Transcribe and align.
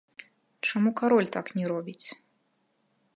Чаму 0.69 0.93
кароль 1.01 1.29
так 1.37 1.53
не 1.59 1.65
робіць? 1.75 2.07